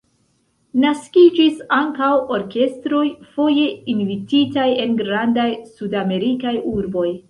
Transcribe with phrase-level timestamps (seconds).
[0.85, 2.09] Naskiĝis ankaŭ
[2.39, 3.05] orkestroj,
[3.37, 7.11] foje invititaj en grandaj Sudamerikaj urboj.